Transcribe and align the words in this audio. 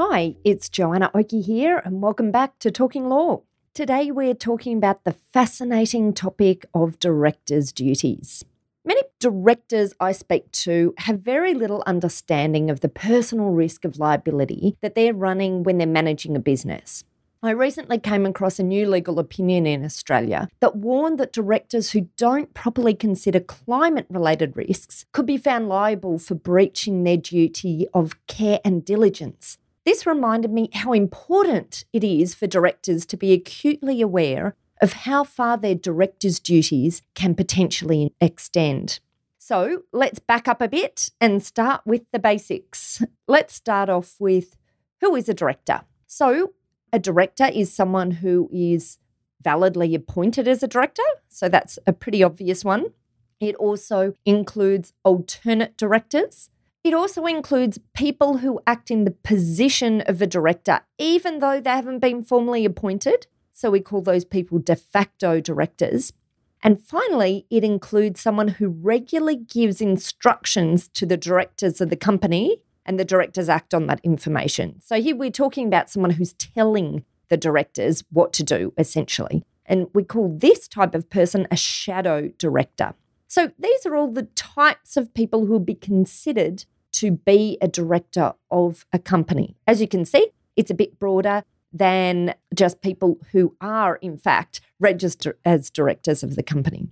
Hi, 0.00 0.36
it's 0.44 0.68
Joanna 0.68 1.10
Oakey 1.12 1.40
here, 1.40 1.82
and 1.84 2.00
welcome 2.00 2.30
back 2.30 2.60
to 2.60 2.70
Talking 2.70 3.08
Law. 3.08 3.42
Today, 3.74 4.12
we're 4.12 4.32
talking 4.32 4.76
about 4.76 5.02
the 5.02 5.12
fascinating 5.12 6.14
topic 6.14 6.64
of 6.72 7.00
directors' 7.00 7.72
duties. 7.72 8.44
Many 8.84 9.02
directors 9.18 9.94
I 9.98 10.12
speak 10.12 10.52
to 10.52 10.94
have 10.98 11.18
very 11.18 11.52
little 11.52 11.82
understanding 11.84 12.70
of 12.70 12.78
the 12.78 12.88
personal 12.88 13.46
risk 13.46 13.84
of 13.84 13.98
liability 13.98 14.76
that 14.82 14.94
they're 14.94 15.12
running 15.12 15.64
when 15.64 15.78
they're 15.78 15.86
managing 15.88 16.36
a 16.36 16.38
business. 16.38 17.02
I 17.42 17.50
recently 17.50 17.98
came 17.98 18.24
across 18.24 18.60
a 18.60 18.62
new 18.62 18.88
legal 18.88 19.18
opinion 19.18 19.66
in 19.66 19.84
Australia 19.84 20.46
that 20.60 20.76
warned 20.76 21.18
that 21.18 21.32
directors 21.32 21.90
who 21.90 22.02
don't 22.16 22.54
properly 22.54 22.94
consider 22.94 23.40
climate 23.40 24.06
related 24.08 24.56
risks 24.56 25.06
could 25.10 25.26
be 25.26 25.36
found 25.36 25.68
liable 25.68 26.20
for 26.20 26.36
breaching 26.36 27.02
their 27.02 27.16
duty 27.16 27.88
of 27.92 28.14
care 28.28 28.60
and 28.64 28.84
diligence 28.84 29.58
this 29.88 30.04
reminded 30.04 30.50
me 30.50 30.68
how 30.74 30.92
important 30.92 31.86
it 31.94 32.04
is 32.04 32.34
for 32.34 32.46
directors 32.46 33.06
to 33.06 33.16
be 33.16 33.32
acutely 33.32 34.02
aware 34.02 34.54
of 34.82 34.92
how 34.92 35.24
far 35.24 35.56
their 35.56 35.74
director's 35.74 36.38
duties 36.38 37.00
can 37.14 37.34
potentially 37.34 38.12
extend. 38.20 39.00
So 39.38 39.84
let's 39.90 40.18
back 40.18 40.46
up 40.46 40.60
a 40.60 40.68
bit 40.68 41.08
and 41.22 41.42
start 41.42 41.80
with 41.86 42.02
the 42.12 42.18
basics. 42.18 43.02
Let's 43.26 43.54
start 43.54 43.88
off 43.88 44.16
with 44.18 44.58
who 45.00 45.16
is 45.16 45.26
a 45.26 45.32
director? 45.32 45.80
So, 46.06 46.52
a 46.92 46.98
director 46.98 47.46
is 47.46 47.72
someone 47.72 48.10
who 48.10 48.50
is 48.52 48.98
validly 49.42 49.94
appointed 49.94 50.46
as 50.46 50.62
a 50.62 50.68
director. 50.68 51.02
So, 51.30 51.48
that's 51.48 51.78
a 51.86 51.94
pretty 51.94 52.22
obvious 52.22 52.62
one. 52.62 52.92
It 53.40 53.54
also 53.54 54.12
includes 54.26 54.92
alternate 55.02 55.78
directors. 55.78 56.50
It 56.88 56.94
also 56.94 57.26
includes 57.26 57.78
people 57.92 58.38
who 58.38 58.62
act 58.66 58.90
in 58.90 59.04
the 59.04 59.10
position 59.10 60.00
of 60.06 60.22
a 60.22 60.26
director, 60.26 60.80
even 60.96 61.40
though 61.40 61.60
they 61.60 61.68
haven't 61.68 61.98
been 61.98 62.22
formally 62.22 62.64
appointed. 62.64 63.26
So 63.52 63.70
we 63.70 63.80
call 63.80 64.00
those 64.00 64.24
people 64.24 64.58
de 64.58 64.74
facto 64.74 65.38
directors. 65.38 66.14
And 66.62 66.80
finally, 66.80 67.44
it 67.50 67.62
includes 67.62 68.22
someone 68.22 68.48
who 68.48 68.70
regularly 68.70 69.36
gives 69.36 69.82
instructions 69.82 70.88
to 70.94 71.04
the 71.04 71.18
directors 71.18 71.82
of 71.82 71.90
the 71.90 71.94
company 71.94 72.62
and 72.86 72.98
the 72.98 73.04
directors 73.04 73.50
act 73.50 73.74
on 73.74 73.86
that 73.88 74.00
information. 74.02 74.80
So 74.80 74.98
here 74.98 75.14
we're 75.14 75.30
talking 75.30 75.66
about 75.66 75.90
someone 75.90 76.12
who's 76.12 76.32
telling 76.32 77.04
the 77.28 77.36
directors 77.36 78.02
what 78.10 78.32
to 78.32 78.42
do, 78.42 78.72
essentially. 78.78 79.44
And 79.66 79.88
we 79.92 80.04
call 80.04 80.34
this 80.38 80.66
type 80.66 80.94
of 80.94 81.10
person 81.10 81.46
a 81.50 81.56
shadow 81.56 82.28
director. 82.38 82.94
So 83.26 83.52
these 83.58 83.84
are 83.84 83.94
all 83.94 84.10
the 84.10 84.28
types 84.34 84.96
of 84.96 85.12
people 85.12 85.44
who 85.44 85.52
will 85.52 85.58
be 85.58 85.74
considered 85.74 86.64
to 86.92 87.12
be 87.12 87.58
a 87.60 87.68
director 87.68 88.34
of 88.50 88.86
a 88.92 88.98
company. 88.98 89.56
As 89.66 89.80
you 89.80 89.88
can 89.88 90.04
see, 90.04 90.28
it's 90.56 90.70
a 90.70 90.74
bit 90.74 90.98
broader 90.98 91.44
than 91.72 92.34
just 92.54 92.80
people 92.80 93.18
who 93.32 93.54
are, 93.60 93.96
in 93.96 94.16
fact, 94.16 94.60
registered 94.80 95.36
as 95.44 95.70
directors 95.70 96.22
of 96.22 96.36
the 96.36 96.42
company. 96.42 96.88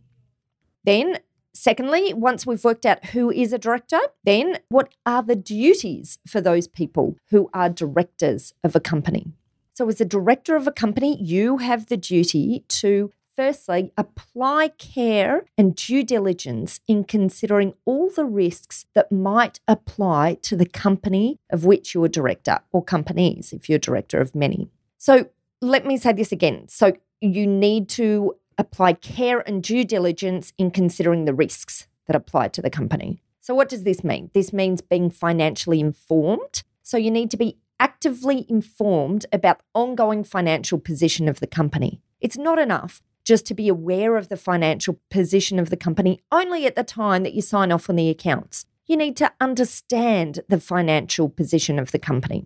Then, 0.84 1.18
secondly, 1.54 2.12
once 2.14 2.46
we've 2.46 2.62
worked 2.62 2.86
out 2.86 3.06
who 3.06 3.30
is 3.30 3.52
a 3.52 3.58
director, 3.58 3.98
then 4.24 4.58
what 4.68 4.94
are 5.04 5.22
the 5.22 5.36
duties 5.36 6.18
for 6.26 6.40
those 6.40 6.68
people 6.68 7.16
who 7.30 7.50
are 7.52 7.68
directors 7.68 8.54
of 8.62 8.76
a 8.76 8.80
company? 8.80 9.32
So, 9.72 9.88
as 9.88 10.00
a 10.00 10.06
director 10.06 10.56
of 10.56 10.66
a 10.66 10.72
company, 10.72 11.20
you 11.22 11.58
have 11.58 11.86
the 11.86 11.96
duty 11.96 12.64
to 12.68 13.10
Firstly, 13.36 13.92
apply 13.98 14.69
care 14.78 15.44
and 15.58 15.76
due 15.76 16.02
diligence 16.02 16.80
in 16.88 17.04
considering 17.04 17.74
all 17.84 18.08
the 18.08 18.24
risks 18.24 18.86
that 18.94 19.12
might 19.12 19.60
apply 19.69 20.38
to 20.41 20.56
the 20.56 20.64
company 20.64 21.38
of 21.50 21.66
which 21.66 21.92
you're 21.94 22.08
director 22.08 22.60
or 22.72 22.82
companies 22.82 23.52
if 23.52 23.69
you're 23.69 23.78
director 23.78 24.22
of 24.22 24.34
many. 24.34 24.70
So 24.97 25.28
let 25.60 25.84
me 25.84 25.98
say 25.98 26.14
this 26.14 26.32
again. 26.32 26.66
So 26.69 26.94
you 27.20 27.47
need 27.47 27.91
to 27.91 28.36
apply 28.56 28.94
care 28.94 29.47
and 29.47 29.62
due 29.62 29.84
diligence 29.84 30.54
in 30.56 30.70
considering 30.70 31.26
the 31.26 31.34
risks 31.34 31.88
that 32.06 32.16
apply 32.16 32.48
to 32.48 32.62
the 32.62 32.70
company. 32.70 33.20
So, 33.41 33.54
what 33.54 33.68
does 33.68 33.84
this 33.84 34.03
mean? 34.03 34.30
This 34.32 34.53
means 34.53 34.80
being 34.80 35.10
financially 35.10 35.78
informed. 35.78 36.62
So, 36.82 36.97
you 36.97 37.10
need 37.10 37.30
to 37.32 37.36
be 37.36 37.58
actively 37.78 38.47
informed 38.48 39.26
about 39.32 39.60
ongoing 39.74 40.24
financial 40.24 40.78
position 40.78 41.28
of 41.28 41.41
the 41.41 41.47
company. 41.47 42.00
It's 42.20 42.38
not 42.38 42.58
enough 42.58 43.03
just 43.26 43.44
to 43.47 43.54
be 43.54 43.69
aware 43.69 44.16
of 44.16 44.28
the 44.28 44.37
financial 44.37 45.00
position 45.10 45.59
of 45.59 45.69
the 45.69 45.76
company 45.76 46.20
only 46.31 46.64
at 46.64 46.76
the 46.76 46.84
time 46.84 47.25
that 47.25 47.34
you 47.34 47.42
sign 47.42 47.72
off 47.72 47.91
on 47.91 47.97
the 47.97 48.09
accounts. 48.09 48.64
You 48.87 48.97
need 48.97 49.16
to 49.16 49.32
understand 49.41 50.41
the 50.48 50.60
financial 50.60 51.28
position 51.28 51.78
of 51.78 51.91
the 51.91 51.98
company. 51.98 52.44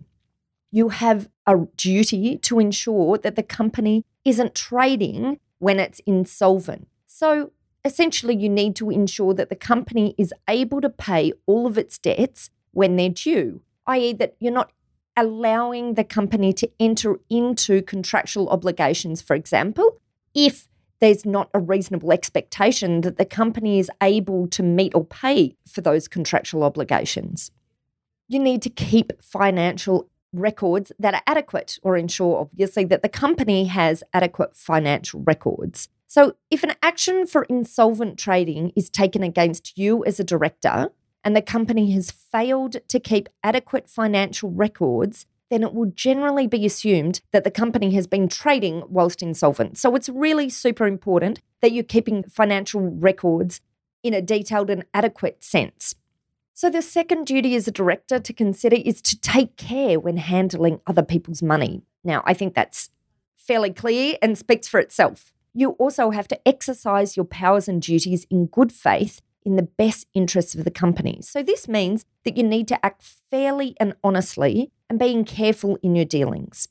You 0.71 0.89
have 0.89 1.29
a 1.45 1.67
duty 1.77 2.37
to 2.37 2.59
ensure 2.59 3.19
that 3.19 3.35
the 3.35 3.43
company 3.43 4.03
isn't 4.25 4.55
trading 4.55 5.39
when 5.59 5.79
it's 5.79 6.01
insolvent. 6.07 6.87
So 7.05 7.51
essentially, 7.85 8.35
you 8.35 8.49
need 8.49 8.75
to 8.77 8.89
ensure 8.89 9.35
that 9.35 9.49
the 9.49 9.55
company 9.55 10.15
is 10.17 10.33
able 10.49 10.81
to 10.81 10.89
pay 10.89 11.33
all 11.45 11.67
of 11.67 11.77
its 11.77 11.99
debts 11.99 12.49
when 12.71 12.95
they're 12.95 13.09
due, 13.09 13.61
i.e., 13.85 14.13
that 14.13 14.35
you're 14.39 14.51
not 14.51 14.71
allowing 15.15 15.93
the 15.93 16.03
company 16.03 16.53
to 16.53 16.71
enter 16.79 17.19
into 17.29 17.83
contractual 17.83 18.49
obligations, 18.49 19.21
for 19.21 19.35
example, 19.35 19.99
if 20.33 20.67
there's 21.01 21.25
not 21.25 21.49
a 21.53 21.59
reasonable 21.59 22.13
expectation 22.13 23.01
that 23.01 23.17
the 23.17 23.25
company 23.25 23.79
is 23.79 23.91
able 24.01 24.47
to 24.47 24.63
meet 24.63 24.95
or 24.95 25.03
pay 25.03 25.57
for 25.67 25.81
those 25.81 26.07
contractual 26.07 26.63
obligations. 26.63 27.51
You 28.27 28.39
need 28.39 28.61
to 28.61 28.69
keep 28.69 29.21
financial 29.21 30.07
records 30.31 30.91
that 30.99 31.13
are 31.13 31.23
adequate 31.27 31.79
or 31.83 31.97
ensure, 31.97 32.39
obviously, 32.39 32.85
that 32.85 33.01
the 33.01 33.09
company 33.09 33.65
has 33.65 34.03
adequate 34.13 34.55
financial 34.55 35.21
records. 35.21 35.89
So, 36.07 36.35
if 36.49 36.63
an 36.63 36.73
action 36.83 37.25
for 37.25 37.43
insolvent 37.43 38.17
trading 38.17 38.71
is 38.75 38.89
taken 38.89 39.23
against 39.23 39.77
you 39.77 40.05
as 40.05 40.19
a 40.19 40.23
director 40.23 40.91
and 41.23 41.35
the 41.35 41.41
company 41.41 41.91
has 41.91 42.11
failed 42.11 42.77
to 42.87 42.99
keep 42.99 43.27
adequate 43.43 43.89
financial 43.89 44.51
records, 44.51 45.25
then 45.51 45.63
it 45.63 45.73
will 45.73 45.91
generally 45.93 46.47
be 46.47 46.65
assumed 46.65 47.19
that 47.31 47.43
the 47.43 47.51
company 47.51 47.93
has 47.93 48.07
been 48.07 48.29
trading 48.29 48.83
whilst 48.87 49.21
insolvent. 49.21 49.77
So 49.77 49.93
it's 49.95 50.07
really 50.07 50.49
super 50.49 50.87
important 50.87 51.41
that 51.61 51.73
you're 51.73 51.83
keeping 51.83 52.23
financial 52.23 52.81
records 52.81 53.59
in 54.01 54.13
a 54.13 54.21
detailed 54.21 54.69
and 54.69 54.85
adequate 54.93 55.43
sense. 55.43 55.93
So, 56.53 56.69
the 56.69 56.81
second 56.81 57.25
duty 57.25 57.55
as 57.55 57.67
a 57.67 57.71
director 57.71 58.19
to 58.19 58.33
consider 58.33 58.75
is 58.75 59.01
to 59.03 59.19
take 59.19 59.57
care 59.57 59.99
when 59.99 60.17
handling 60.17 60.79
other 60.85 61.01
people's 61.01 61.41
money. 61.41 61.81
Now, 62.03 62.23
I 62.25 62.33
think 62.33 62.53
that's 62.53 62.89
fairly 63.35 63.71
clear 63.71 64.17
and 64.21 64.37
speaks 64.37 64.67
for 64.67 64.79
itself. 64.79 65.33
You 65.53 65.71
also 65.71 66.11
have 66.11 66.27
to 66.29 66.47
exercise 66.47 67.17
your 67.17 67.25
powers 67.25 67.67
and 67.67 67.81
duties 67.81 68.25
in 68.29 68.45
good 68.45 68.71
faith 68.71 69.21
in 69.43 69.55
the 69.55 69.63
best 69.63 70.07
interests 70.13 70.55
of 70.55 70.63
the 70.63 70.71
company. 70.71 71.19
So, 71.21 71.43
this 71.43 71.67
means 71.67 72.05
that 72.25 72.37
you 72.37 72.43
need 72.43 72.67
to 72.69 72.85
act 72.85 73.03
fairly 73.29 73.75
and 73.79 73.95
honestly 74.03 74.71
and 74.89 74.99
being 74.99 75.25
careful 75.25 75.77
in 75.81 75.95
your 75.95 76.05
dealings. 76.05 76.67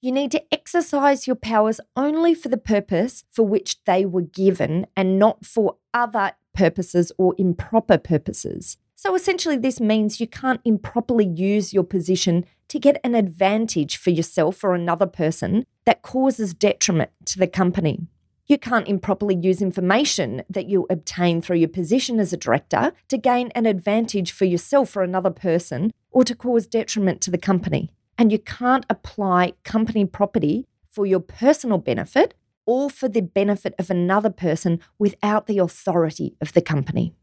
You 0.00 0.12
need 0.12 0.32
to 0.32 0.52
exercise 0.52 1.26
your 1.26 1.36
powers 1.36 1.80
only 1.96 2.34
for 2.34 2.48
the 2.48 2.58
purpose 2.58 3.24
for 3.30 3.46
which 3.46 3.82
they 3.84 4.04
were 4.04 4.22
given 4.22 4.86
and 4.94 5.18
not 5.18 5.46
for 5.46 5.76
other 5.94 6.32
purposes 6.54 7.10
or 7.16 7.34
improper 7.38 7.96
purposes. 7.96 8.76
So 8.94 9.14
essentially, 9.14 9.56
this 9.56 9.80
means 9.80 10.20
you 10.20 10.26
can't 10.26 10.60
improperly 10.64 11.26
use 11.26 11.72
your 11.72 11.84
position 11.84 12.44
to 12.68 12.78
get 12.78 13.00
an 13.04 13.14
advantage 13.14 13.96
for 13.96 14.10
yourself 14.10 14.64
or 14.64 14.74
another 14.74 15.06
person 15.06 15.66
that 15.84 16.02
causes 16.02 16.54
detriment 16.54 17.10
to 17.26 17.38
the 17.38 17.46
company. 17.46 18.00
You 18.46 18.58
can't 18.58 18.88
improperly 18.88 19.34
use 19.34 19.62
information 19.62 20.42
that 20.50 20.66
you 20.66 20.86
obtain 20.90 21.40
through 21.40 21.56
your 21.56 21.68
position 21.68 22.20
as 22.20 22.32
a 22.32 22.36
director 22.36 22.92
to 23.08 23.16
gain 23.16 23.50
an 23.54 23.64
advantage 23.64 24.32
for 24.32 24.44
yourself 24.44 24.94
or 24.94 25.02
another 25.02 25.30
person 25.30 25.92
or 26.10 26.24
to 26.24 26.34
cause 26.34 26.66
detriment 26.66 27.22
to 27.22 27.30
the 27.30 27.38
company. 27.38 27.90
And 28.18 28.30
you 28.30 28.38
can't 28.38 28.84
apply 28.90 29.54
company 29.64 30.04
property 30.04 30.66
for 30.90 31.06
your 31.06 31.20
personal 31.20 31.78
benefit 31.78 32.34
or 32.66 32.90
for 32.90 33.08
the 33.08 33.22
benefit 33.22 33.74
of 33.78 33.90
another 33.90 34.30
person 34.30 34.78
without 34.98 35.46
the 35.46 35.58
authority 35.58 36.36
of 36.40 36.52
the 36.52 36.62
company. 36.62 37.14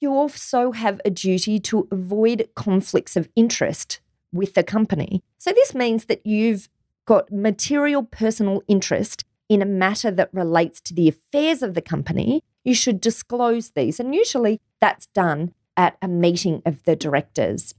You 0.00 0.12
also 0.12 0.72
have 0.72 1.00
a 1.04 1.10
duty 1.10 1.58
to 1.60 1.88
avoid 1.90 2.48
conflicts 2.54 3.16
of 3.16 3.28
interest 3.34 4.00
with 4.32 4.54
the 4.54 4.62
company. 4.62 5.22
So 5.38 5.50
this 5.50 5.74
means 5.74 6.04
that 6.04 6.24
you've 6.24 6.68
got 7.04 7.32
material 7.32 8.02
personal 8.02 8.62
interest 8.68 9.24
in 9.48 9.62
a 9.62 9.66
matter 9.66 10.10
that 10.10 10.30
relates 10.32 10.80
to 10.82 10.94
the 10.94 11.08
affairs 11.08 11.62
of 11.62 11.74
the 11.74 11.82
company, 11.82 12.42
you 12.64 12.74
should 12.74 13.00
disclose 13.00 13.70
these. 13.70 14.00
And 14.00 14.14
usually 14.14 14.60
that's 14.80 15.06
done 15.08 15.54
at 15.76 15.96
a 16.02 16.08
meeting 16.08 16.62
of 16.64 16.82
the 16.84 16.96
directors. 16.96 17.74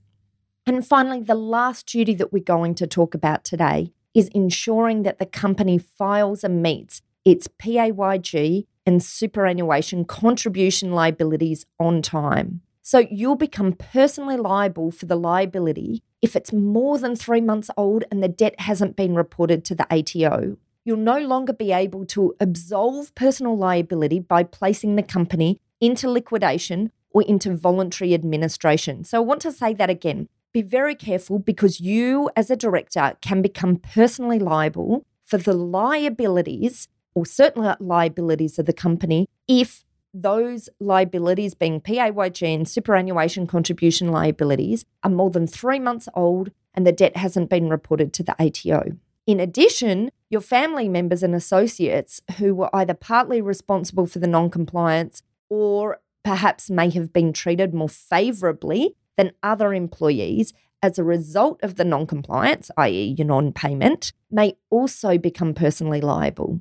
And 0.65 0.85
finally, 0.85 1.21
the 1.21 1.35
last 1.35 1.87
duty 1.87 2.13
that 2.15 2.31
we're 2.33 2.43
going 2.43 2.75
to 2.75 2.87
talk 2.87 3.13
about 3.13 3.43
today 3.43 3.91
is 4.13 4.29
ensuring 4.29 5.03
that 5.03 5.19
the 5.19 5.25
company 5.25 5.77
files 5.77 6.43
and 6.43 6.61
meets 6.61 7.01
its 7.23 7.47
PAYG 7.47 8.65
and 8.85 9.03
superannuation 9.03 10.05
contribution 10.05 10.91
liabilities 10.91 11.65
on 11.79 12.01
time. 12.01 12.61
So 12.81 13.05
you'll 13.11 13.35
become 13.35 13.73
personally 13.73 14.37
liable 14.37 14.91
for 14.91 15.07
the 15.07 15.17
liability 15.17 16.03
if 16.21 16.35
it's 16.37 16.53
more 16.53 16.97
than 16.97 17.15
three 17.15 17.41
months 17.41 17.69
old 17.75 18.05
and 18.09 18.23
the 18.23 18.29
debt 18.29 18.61
hasn't 18.61 18.95
been 18.95 19.13
reported 19.13 19.65
to 19.65 19.75
the 19.75 19.85
ATO. 19.93 20.57
You'll 20.87 20.95
no 20.95 21.19
longer 21.19 21.51
be 21.51 21.73
able 21.73 22.05
to 22.05 22.33
absolve 22.39 23.13
personal 23.13 23.57
liability 23.57 24.21
by 24.21 24.43
placing 24.43 24.95
the 24.95 25.03
company 25.03 25.59
into 25.81 26.09
liquidation 26.09 26.93
or 27.09 27.23
into 27.23 27.53
voluntary 27.53 28.13
administration. 28.13 29.03
So 29.03 29.17
I 29.17 29.19
want 29.19 29.41
to 29.41 29.51
say 29.51 29.73
that 29.73 29.89
again. 29.89 30.29
Be 30.53 30.61
very 30.61 30.95
careful 30.95 31.39
because 31.39 31.81
you, 31.81 32.29
as 32.37 32.49
a 32.49 32.55
director, 32.55 33.17
can 33.19 33.41
become 33.41 33.75
personally 33.75 34.39
liable 34.39 35.05
for 35.25 35.37
the 35.37 35.51
liabilities 35.51 36.87
or 37.13 37.25
certain 37.25 37.75
liabilities 37.81 38.57
of 38.57 38.65
the 38.65 38.71
company 38.71 39.27
if 39.45 39.83
those 40.13 40.69
liabilities, 40.79 41.53
being 41.53 41.81
PAYG 41.81 42.55
and 42.55 42.65
superannuation 42.65 43.45
contribution 43.45 44.07
liabilities, 44.07 44.85
are 45.03 45.11
more 45.11 45.31
than 45.31 45.47
three 45.47 45.79
months 45.79 46.07
old 46.13 46.51
and 46.73 46.87
the 46.87 46.93
debt 46.93 47.17
hasn't 47.17 47.49
been 47.49 47.67
reported 47.69 48.13
to 48.13 48.23
the 48.23 48.41
ATO. 48.41 48.95
In 49.25 49.41
addition, 49.41 50.11
your 50.29 50.41
family 50.41 50.89
members 50.89 51.23
and 51.23 51.33
associates 51.33 52.21
who 52.37 52.53
were 52.53 52.75
either 52.75 52.93
partly 52.93 53.41
responsible 53.41 54.05
for 54.05 54.19
the 54.19 54.27
non 54.27 54.49
compliance 54.49 55.23
or 55.49 55.99
perhaps 56.23 56.69
may 56.69 56.89
have 56.89 57.13
been 57.13 57.31
treated 57.31 57.73
more 57.73 57.89
favourably 57.89 58.95
than 59.15 59.31
other 59.41 59.73
employees 59.73 60.53
as 60.83 60.99
a 60.99 61.03
result 61.03 61.59
of 61.63 61.75
the 61.75 61.85
non 61.85 62.05
compliance, 62.05 62.69
i.e., 62.77 63.15
your 63.17 63.27
non 63.27 63.51
payment, 63.51 64.13
may 64.29 64.57
also 64.69 65.17
become 65.17 65.53
personally 65.53 66.01
liable. 66.01 66.59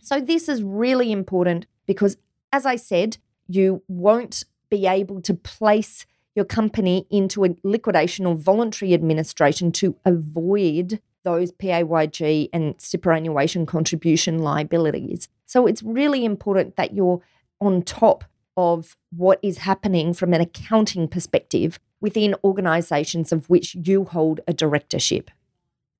So, 0.00 0.20
this 0.20 0.48
is 0.48 0.62
really 0.62 1.12
important 1.12 1.66
because 1.86 2.16
as 2.52 2.64
I 2.64 2.76
said, 2.76 3.18
you 3.46 3.82
won't 3.88 4.44
be 4.70 4.86
able 4.86 5.20
to 5.22 5.34
place 5.34 6.06
your 6.34 6.44
company 6.44 7.06
into 7.10 7.44
a 7.44 7.56
liquidation 7.62 8.26
or 8.26 8.34
voluntary 8.34 8.94
administration 8.94 9.72
to 9.72 9.96
avoid 10.04 11.00
those 11.28 11.52
PAYG 11.52 12.48
and 12.54 12.74
superannuation 12.78 13.66
contribution 13.66 14.38
liabilities. 14.38 15.28
So 15.44 15.66
it's 15.66 15.82
really 15.82 16.24
important 16.24 16.76
that 16.76 16.94
you're 16.94 17.20
on 17.60 17.82
top 17.82 18.24
of 18.56 18.96
what 19.14 19.38
is 19.42 19.58
happening 19.58 20.14
from 20.14 20.32
an 20.32 20.40
accounting 20.40 21.06
perspective 21.06 21.78
within 22.00 22.34
organisations 22.42 23.30
of 23.30 23.48
which 23.50 23.74
you 23.74 24.04
hold 24.04 24.40
a 24.48 24.54
directorship. 24.54 25.30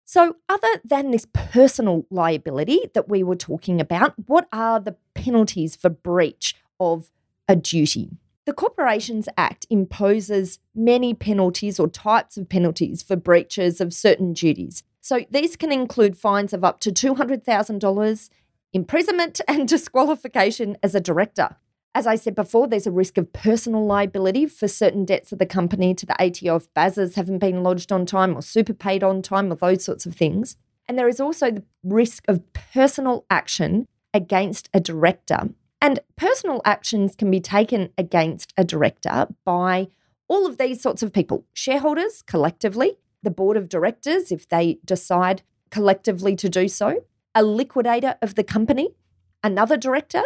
So, 0.06 0.36
other 0.48 0.80
than 0.82 1.10
this 1.10 1.26
personal 1.34 2.06
liability 2.10 2.88
that 2.94 3.10
we 3.10 3.22
were 3.22 3.36
talking 3.36 3.78
about, 3.78 4.14
what 4.26 4.48
are 4.50 4.80
the 4.80 4.96
penalties 5.14 5.76
for 5.76 5.90
breach 5.90 6.56
of 6.80 7.10
a 7.46 7.54
duty? 7.54 8.16
The 8.46 8.54
Corporations 8.54 9.28
Act 9.36 9.66
imposes 9.68 10.58
many 10.74 11.12
penalties 11.12 11.78
or 11.78 11.86
types 11.86 12.38
of 12.38 12.48
penalties 12.48 13.02
for 13.02 13.14
breaches 13.14 13.78
of 13.78 13.92
certain 13.92 14.32
duties. 14.32 14.82
So, 15.00 15.24
these 15.30 15.56
can 15.56 15.72
include 15.72 16.16
fines 16.16 16.52
of 16.52 16.64
up 16.64 16.80
to 16.80 16.90
$200,000, 16.90 18.30
imprisonment, 18.72 19.40
and 19.48 19.68
disqualification 19.68 20.76
as 20.82 20.94
a 20.94 21.00
director. 21.00 21.56
As 21.94 22.06
I 22.06 22.16
said 22.16 22.34
before, 22.34 22.68
there's 22.68 22.86
a 22.86 22.92
risk 22.92 23.18
of 23.18 23.32
personal 23.32 23.84
liability 23.84 24.46
for 24.46 24.68
certain 24.68 25.04
debts 25.04 25.32
of 25.32 25.38
the 25.38 25.46
company 25.46 25.94
to 25.94 26.06
the 26.06 26.14
ATO 26.22 26.56
if 26.56 26.72
BASs 26.74 27.16
haven't 27.16 27.38
been 27.38 27.62
lodged 27.62 27.90
on 27.90 28.06
time 28.06 28.36
or 28.36 28.42
super 28.42 28.74
paid 28.74 29.02
on 29.02 29.22
time 29.22 29.50
or 29.50 29.56
those 29.56 29.84
sorts 29.84 30.06
of 30.06 30.14
things. 30.14 30.56
And 30.86 30.98
there 30.98 31.08
is 31.08 31.20
also 31.20 31.50
the 31.50 31.64
risk 31.82 32.24
of 32.28 32.42
personal 32.52 33.24
action 33.30 33.86
against 34.14 34.68
a 34.72 34.80
director. 34.80 35.50
And 35.80 36.00
personal 36.16 36.60
actions 36.64 37.14
can 37.14 37.30
be 37.30 37.40
taken 37.40 37.90
against 37.98 38.52
a 38.56 38.64
director 38.64 39.28
by 39.44 39.88
all 40.28 40.46
of 40.46 40.58
these 40.58 40.80
sorts 40.80 41.02
of 41.02 41.12
people 41.12 41.44
shareholders 41.52 42.22
collectively, 42.22 42.96
the 43.22 43.30
board 43.30 43.56
of 43.56 43.68
directors, 43.68 44.30
if 44.30 44.48
they 44.48 44.78
decide 44.84 45.42
collectively 45.70 46.36
to 46.36 46.48
do 46.48 46.68
so, 46.68 47.04
a 47.34 47.42
liquidator 47.42 48.16
of 48.22 48.34
the 48.34 48.44
company, 48.44 48.94
another 49.42 49.76
director, 49.76 50.24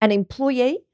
an 0.00 0.12
employee, 0.12 0.84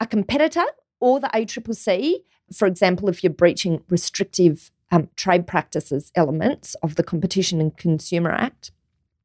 a 0.00 0.06
competitor, 0.06 0.64
or 1.00 1.20
the 1.20 1.28
ACCC. 1.28 2.22
For 2.52 2.66
example, 2.66 3.08
if 3.08 3.22
you're 3.22 3.32
breaching 3.32 3.82
restrictive 3.88 4.70
um, 4.90 5.08
trade 5.16 5.46
practices 5.46 6.12
elements 6.14 6.74
of 6.82 6.96
the 6.96 7.02
Competition 7.02 7.60
and 7.60 7.76
Consumer 7.76 8.30
Act, 8.30 8.70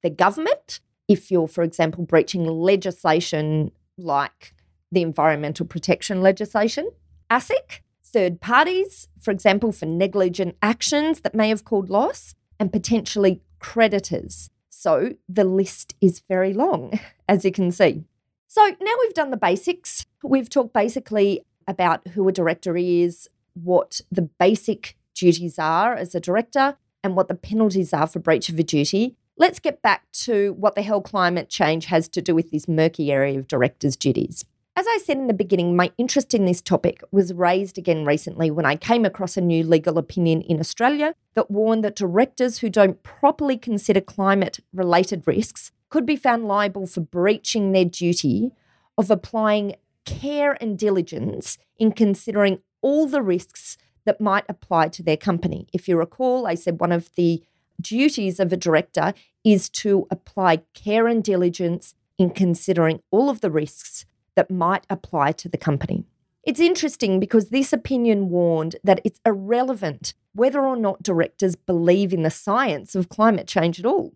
the 0.02 0.10
government, 0.10 0.80
if 1.08 1.32
you're, 1.32 1.48
for 1.48 1.64
example, 1.64 2.06
breaching 2.06 2.46
legislation 2.46 3.72
like 3.98 4.54
the 4.92 5.02
environmental 5.02 5.66
protection 5.66 6.22
legislation, 6.22 6.90
ASIC, 7.30 7.82
third 8.12 8.42
parties, 8.42 9.08
for 9.20 9.32
example, 9.32 9.72
for 9.72 9.86
negligent 9.86 10.56
actions 10.62 11.22
that 11.22 11.36
may 11.36 11.50
have 11.50 11.66
caused 11.66 11.90
loss, 11.90 12.36
and 12.60 12.74
potentially 12.74 13.42
creditors. 13.60 14.50
So 14.70 15.14
the 15.28 15.44
list 15.44 15.96
is 16.02 16.22
very 16.28 16.54
long, 16.54 17.00
as 17.28 17.46
you 17.46 17.52
can 17.52 17.72
see. 17.72 18.04
So 18.48 18.66
now 18.82 18.94
we've 19.00 19.14
done 19.14 19.32
the 19.32 19.38
basics. 19.38 20.06
We've 20.24 20.50
talked 20.50 20.74
basically 20.74 21.46
about 21.68 22.08
who 22.10 22.28
a 22.28 22.32
director 22.32 22.76
is, 22.76 23.30
what 23.54 24.02
the 24.12 24.24
basic 24.24 24.98
duties 25.14 25.60
are 25.60 25.94
as 25.94 26.16
a 26.16 26.20
director, 26.20 26.78
and 27.04 27.16
what 27.16 27.28
the 27.28 27.36
penalties 27.36 27.94
are 27.94 28.08
for 28.08 28.20
breach 28.20 28.50
of 28.50 28.58
a 28.60 28.64
duty. 28.64 29.16
Let's 29.38 29.60
get 29.60 29.82
back 29.82 30.12
to 30.24 30.54
what 30.54 30.76
the 30.76 30.82
hell 30.82 31.02
climate 31.02 31.50
change 31.50 31.86
has 31.86 32.10
to 32.10 32.22
do 32.22 32.36
with 32.36 32.52
this 32.52 32.68
murky 32.68 33.12
area 33.12 33.40
of 33.40 33.48
directors' 33.48 33.96
duties. 33.96 34.44
As 34.80 34.88
I 34.88 34.98
said 35.04 35.18
in 35.18 35.28
the 35.28 35.34
beginning, 35.34 35.76
my 35.76 35.92
interest 35.98 36.34
in 36.34 36.46
this 36.46 36.62
topic 36.62 37.04
was 37.12 37.34
raised 37.34 37.78
again 37.78 38.06
recently 38.06 38.50
when 38.50 38.66
I 38.66 38.78
came 38.78 39.04
across 39.04 39.36
a 39.36 39.42
new 39.42 39.62
legal 39.62 39.98
opinion 39.98 40.42
in 40.42 40.58
Australia 40.58 41.16
that 41.34 41.52
warned 41.52 41.84
that 41.84 41.98
directors 41.98 42.60
who 42.60 42.70
don't 42.70 43.04
properly 43.04 43.58
consider 43.58 44.00
climate 44.00 44.62
related 44.72 45.28
risks 45.28 45.74
could 45.90 46.06
be 46.06 46.16
found 46.16 46.46
liable 46.46 46.88
for 46.88 47.02
breaching 47.02 47.74
their 47.74 47.84
duty 47.84 48.54
of 48.98 49.12
applying 49.12 49.76
care 50.06 50.58
and 50.62 50.80
diligence 50.80 51.58
in 51.78 51.92
considering 51.92 52.60
all 52.82 53.06
the 53.06 53.22
risks 53.22 53.78
that 54.06 54.22
might 54.22 54.46
apply 54.48 54.88
to 54.88 55.04
their 55.04 55.18
company. 55.18 55.68
If 55.74 55.90
you 55.90 55.98
recall, 55.98 56.48
I 56.48 56.56
said 56.56 56.80
one 56.80 56.94
of 56.94 57.14
the 57.16 57.44
duties 57.82 58.40
of 58.40 58.54
a 58.54 58.58
director 58.58 59.14
is 59.44 59.68
to 59.82 60.08
apply 60.10 60.62
care 60.74 61.06
and 61.06 61.22
diligence 61.22 61.96
in 62.18 62.30
considering 62.30 63.02
all 63.12 63.30
of 63.30 63.42
the 63.42 63.52
risks 63.52 64.06
that 64.40 64.50
might 64.50 64.86
apply 64.90 65.34
to 65.34 65.50
the 65.50 65.58
company. 65.58 66.06
It's 66.46 66.62
interesting 66.62 67.20
because 67.20 67.50
this 67.50 67.74
opinion 67.74 68.30
warned 68.30 68.78
that 68.86 69.02
it's 69.04 69.20
irrelevant 69.26 70.14
whether 70.34 70.62
or 70.62 70.78
not 70.78 71.04
directors 71.04 71.58
believe 71.58 72.14
in 72.14 72.24
the 72.24 72.32
science 72.32 72.96
of 72.96 73.10
climate 73.10 73.48
change 73.48 73.82
at 73.82 73.86
all. 73.86 74.14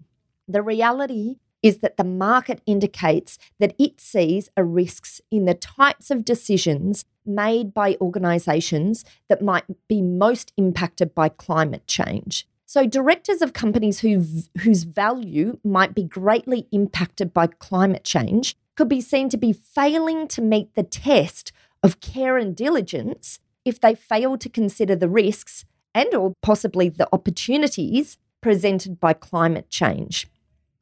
The 0.48 0.62
reality 0.62 1.40
is 1.62 1.80
that 1.80 1.98
the 1.98 2.06
market 2.06 2.62
indicates 2.66 3.38
that 3.60 3.76
it 3.78 4.00
sees 4.00 4.48
a 4.56 4.64
risks 4.64 5.20
in 5.30 5.44
the 5.44 5.54
types 5.54 6.10
of 6.10 6.24
decisions 6.24 7.04
made 7.26 7.74
by 7.74 7.98
organisations 8.00 9.04
that 9.28 9.42
might 9.42 9.66
be 9.90 10.02
most 10.02 10.54
impacted 10.56 11.14
by 11.14 11.28
climate 11.28 11.86
change. 11.86 12.48
So, 12.66 12.88
directors 12.88 13.42
of 13.42 13.52
companies 13.52 14.00
who, 14.00 14.24
whose 14.62 14.84
value 14.84 15.60
might 15.66 15.94
be 15.94 16.04
greatly 16.04 16.68
impacted 16.72 17.34
by 17.34 17.48
climate 17.48 18.06
change 18.06 18.56
could 18.76 18.90
be 18.90 19.02
seen 19.02 19.30
to 19.30 19.38
be 19.38 19.54
failing 19.54 20.28
to 20.30 20.42
meet 20.42 20.74
the 20.76 20.84
test 20.84 21.52
of 21.82 22.00
care 22.00 22.38
and 22.38 22.56
diligence 22.56 23.40
if 23.66 23.80
they 23.80 23.96
fail 23.96 24.38
to 24.38 24.50
consider 24.50 24.96
the 24.96 25.10
risks 25.10 25.66
and 25.94 26.14
or 26.14 26.34
possibly 26.42 26.90
the 26.90 27.08
opportunities 27.14 28.18
presented 28.42 29.00
by 29.00 29.14
climate 29.14 29.70
change. 29.70 30.28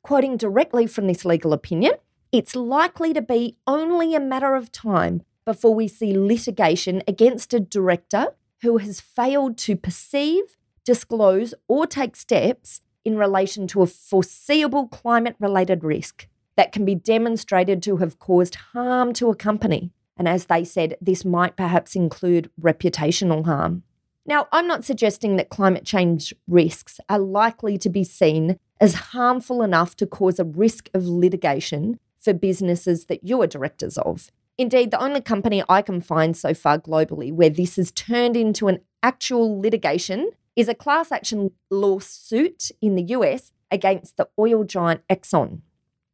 Quoting 0.04 0.38
directly 0.38 0.88
from 0.88 1.08
this 1.08 1.26
legal 1.26 1.54
opinion, 1.54 1.94
it's 2.32 2.56
likely 2.56 3.14
to 3.14 3.22
be 3.22 3.58
only 3.68 4.16
a 4.16 4.20
matter 4.20 4.56
of 4.56 4.72
time 4.72 5.22
before 5.46 5.76
we 5.76 5.88
see 5.88 6.18
litigation 6.18 7.04
against 7.08 7.54
a 7.54 7.60
director 7.60 8.28
who 8.62 8.78
has 8.78 9.02
failed 9.02 9.58
to 9.58 9.76
perceive, 9.76 10.56
disclose, 10.86 11.54
or 11.68 11.86
take 11.86 12.16
steps 12.16 12.82
in 13.04 13.18
relation 13.18 13.68
to 13.68 13.82
a 13.82 13.88
foreseeable 13.88 14.88
climate 14.88 15.36
related 15.40 15.84
risk 15.84 16.28
that 16.56 16.72
can 16.72 16.86
be 16.86 16.96
demonstrated 16.96 17.82
to 17.84 17.98
have 17.98 18.20
caused 18.20 18.56
harm 18.56 19.14
to 19.14 19.30
a 19.30 19.36
company. 19.36 19.92
And 20.18 20.28
as 20.28 20.46
they 20.46 20.64
said, 20.64 20.98
this 21.02 21.26
might 21.26 21.56
perhaps 21.56 21.96
include 21.96 22.52
reputational 22.62 23.46
harm. 23.46 23.84
Now, 24.26 24.48
I'm 24.52 24.68
not 24.68 24.86
suggesting 24.86 25.36
that 25.36 25.50
climate 25.50 25.84
change 25.84 26.34
risks 26.48 27.00
are 27.10 27.20
likely 27.20 27.78
to 27.80 27.90
be 27.90 28.04
seen 28.04 28.60
as 28.80 28.94
harmful 28.94 29.64
enough 29.64 29.96
to 29.96 30.06
cause 30.06 30.40
a 30.40 30.44
risk 30.44 30.90
of 30.94 31.08
litigation 31.08 32.00
for 32.20 32.34
businesses 32.34 33.06
that 33.06 33.24
you 33.24 33.42
are 33.42 33.48
directors 33.48 33.98
of. 33.98 34.30
Indeed, 34.58 34.92
the 34.92 35.02
only 35.02 35.22
company 35.22 35.64
I 35.68 35.82
can 35.82 36.02
find 36.02 36.38
so 36.38 36.54
far 36.54 36.78
globally 36.78 37.34
where 37.34 37.50
this 37.50 37.78
has 37.78 37.92
turned 37.92 38.38
into 38.38 38.68
an 38.68 38.82
actual 39.02 39.60
litigation 39.60 40.30
is 40.56 40.68
a 40.68 40.76
class 40.76 41.12
action 41.12 41.52
lawsuit 41.72 42.70
in 42.82 42.96
the 42.96 43.04
US 43.16 43.54
against 43.72 44.18
the 44.18 44.30
oil 44.38 44.64
giant 44.64 45.02
Exxon. 45.10 45.62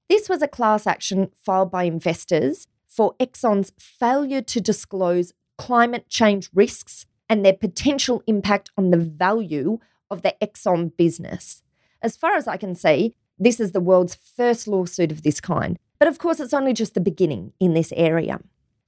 This 0.10 0.30
was 0.30 0.42
a 0.42 0.48
class 0.48 0.88
action 0.88 1.32
filed 1.36 1.70
by 1.70 1.84
investors 1.84 2.68
for 2.88 3.16
Exxon's 3.20 3.74
failure 3.78 4.42
to 4.42 4.62
disclose 4.62 5.34
climate 5.58 6.08
change 6.08 6.50
risks 6.54 7.06
and 7.30 7.44
their 7.44 7.54
potential 7.54 8.24
impact 8.26 8.72
on 8.78 8.92
the 8.92 8.98
value 8.98 9.80
of 10.10 10.22
the 10.22 10.34
Exxon 10.42 10.96
business. 10.96 11.62
As 12.02 12.16
far 12.16 12.36
as 12.36 12.48
I 12.48 12.56
can 12.58 12.74
see, 12.74 13.16
this 13.38 13.60
is 13.60 13.74
the 13.74 13.82
world's 13.82 14.16
first 14.16 14.68
lawsuit 14.68 15.12
of 15.12 15.24
this 15.24 15.42
kind. 15.42 15.78
But 16.00 16.08
of 16.08 16.20
course, 16.20 16.40
it's 16.40 16.54
only 16.54 16.74
just 16.74 16.94
the 16.94 17.02
beginning 17.02 17.54
in 17.60 17.74
this 17.74 17.92
area. 17.96 18.40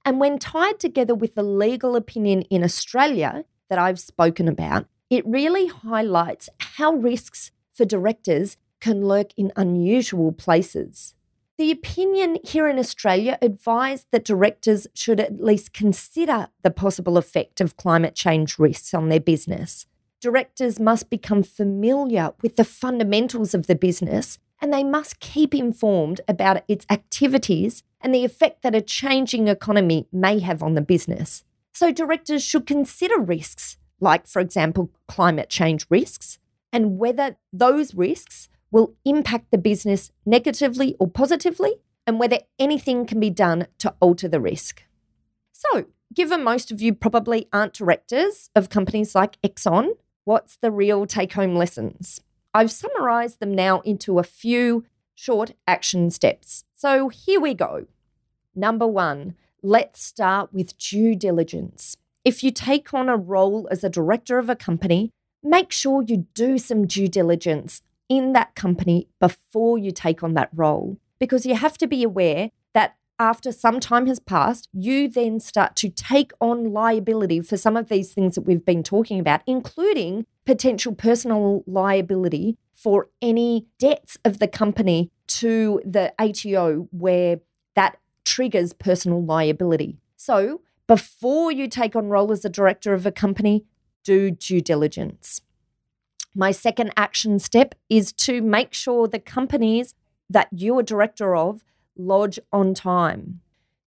And 0.04 0.20
when 0.20 0.38
tied 0.38 0.78
together 0.80 1.14
with 1.14 1.34
the 1.34 1.42
legal 1.42 1.96
opinion 1.96 2.42
in 2.42 2.64
Australia 2.64 3.44
that 3.68 3.78
I've 3.78 4.00
spoken 4.00 4.48
about, 4.48 4.86
it 5.10 5.26
really 5.26 5.66
highlights 5.66 6.48
how 6.58 6.94
risks 6.94 7.50
for 7.72 7.84
directors 7.84 8.56
can 8.80 9.04
lurk 9.04 9.30
in 9.36 9.52
unusual 9.56 10.32
places. 10.32 11.14
The 11.58 11.70
opinion 11.70 12.38
here 12.42 12.68
in 12.68 12.78
Australia 12.78 13.38
advised 13.42 14.06
that 14.12 14.24
directors 14.24 14.86
should 14.94 15.20
at 15.20 15.42
least 15.42 15.74
consider 15.74 16.48
the 16.62 16.70
possible 16.70 17.18
effect 17.18 17.60
of 17.60 17.76
climate 17.76 18.14
change 18.14 18.58
risks 18.58 18.94
on 18.94 19.08
their 19.08 19.20
business. 19.20 19.86
Directors 20.20 20.78
must 20.78 21.10
become 21.10 21.42
familiar 21.42 22.32
with 22.42 22.56
the 22.56 22.64
fundamentals 22.64 23.54
of 23.54 23.66
the 23.66 23.74
business 23.74 24.38
and 24.60 24.72
they 24.72 24.84
must 24.84 25.20
keep 25.20 25.54
informed 25.54 26.20
about 26.28 26.62
its 26.68 26.84
activities 26.90 27.82
and 28.00 28.14
the 28.14 28.24
effect 28.24 28.62
that 28.62 28.74
a 28.74 28.82
changing 28.82 29.48
economy 29.48 30.06
may 30.12 30.38
have 30.38 30.62
on 30.62 30.74
the 30.74 30.82
business. 30.82 31.44
So, 31.72 31.92
directors 31.92 32.42
should 32.42 32.66
consider 32.66 33.18
risks, 33.18 33.78
like, 34.00 34.26
for 34.26 34.40
example, 34.40 34.90
climate 35.08 35.48
change 35.48 35.86
risks, 35.88 36.38
and 36.72 36.98
whether 36.98 37.36
those 37.52 37.94
risks 37.94 38.48
will 38.70 38.94
impact 39.04 39.50
the 39.50 39.58
business 39.58 40.10
negatively 40.24 40.96
or 40.98 41.08
positively, 41.08 41.74
and 42.06 42.18
whether 42.18 42.38
anything 42.58 43.06
can 43.06 43.20
be 43.20 43.30
done 43.30 43.66
to 43.78 43.94
alter 44.00 44.28
the 44.28 44.40
risk. 44.40 44.84
So, 45.52 45.86
given 46.14 46.42
most 46.42 46.70
of 46.70 46.80
you 46.80 46.94
probably 46.94 47.48
aren't 47.52 47.74
directors 47.74 48.50
of 48.54 48.70
companies 48.70 49.14
like 49.14 49.40
Exxon, 49.42 49.90
what's 50.24 50.56
the 50.56 50.70
real 50.70 51.06
take 51.06 51.34
home 51.34 51.54
lessons? 51.54 52.20
I've 52.54 52.70
summarized 52.70 53.40
them 53.40 53.54
now 53.54 53.80
into 53.80 54.18
a 54.18 54.24
few 54.24 54.84
short 55.14 55.52
action 55.66 56.10
steps. 56.10 56.64
So, 56.74 57.08
here 57.08 57.40
we 57.40 57.54
go. 57.54 57.86
Number 58.54 58.86
one, 58.86 59.34
let's 59.62 60.02
start 60.02 60.52
with 60.52 60.76
due 60.78 61.14
diligence. 61.14 61.96
If 62.24 62.42
you 62.42 62.50
take 62.50 62.92
on 62.92 63.08
a 63.08 63.16
role 63.16 63.68
as 63.70 63.84
a 63.84 63.90
director 63.90 64.38
of 64.38 64.50
a 64.50 64.56
company, 64.56 65.10
make 65.42 65.72
sure 65.72 66.02
you 66.02 66.26
do 66.34 66.58
some 66.58 66.86
due 66.86 67.08
diligence 67.08 67.82
in 68.10 68.34
that 68.34 68.54
company 68.54 69.08
before 69.20 69.78
you 69.78 69.92
take 69.92 70.22
on 70.22 70.34
that 70.34 70.50
role. 70.52 70.98
Because 71.18 71.46
you 71.46 71.54
have 71.54 71.78
to 71.78 71.86
be 71.86 72.02
aware 72.02 72.50
that 72.74 72.96
after 73.18 73.52
some 73.52 73.80
time 73.80 74.06
has 74.06 74.18
passed, 74.18 74.68
you 74.72 75.08
then 75.08 75.38
start 75.38 75.76
to 75.76 75.88
take 75.88 76.32
on 76.40 76.72
liability 76.72 77.40
for 77.40 77.56
some 77.56 77.76
of 77.76 77.88
these 77.88 78.12
things 78.12 78.34
that 78.34 78.42
we've 78.42 78.64
been 78.64 78.82
talking 78.82 79.20
about, 79.20 79.42
including 79.46 80.26
potential 80.44 80.94
personal 80.94 81.62
liability 81.66 82.56
for 82.74 83.08
any 83.22 83.66
debts 83.78 84.18
of 84.24 84.38
the 84.38 84.48
company 84.48 85.10
to 85.26 85.80
the 85.84 86.12
ATO 86.18 86.88
where 86.90 87.40
that 87.76 87.98
triggers 88.24 88.72
personal 88.72 89.22
liability. 89.22 89.98
So, 90.16 90.62
before 90.86 91.52
you 91.52 91.68
take 91.68 91.94
on 91.94 92.08
role 92.08 92.32
as 92.32 92.44
a 92.44 92.48
director 92.48 92.94
of 92.94 93.06
a 93.06 93.12
company, 93.12 93.64
do 94.02 94.30
due 94.30 94.60
diligence. 94.60 95.42
My 96.34 96.52
second 96.52 96.92
action 96.96 97.38
step 97.38 97.74
is 97.88 98.12
to 98.12 98.40
make 98.40 98.72
sure 98.72 99.08
the 99.08 99.18
companies 99.18 99.94
that 100.28 100.48
you're 100.52 100.82
director 100.82 101.34
of 101.34 101.64
lodge 101.96 102.38
on 102.52 102.72
time. 102.72 103.40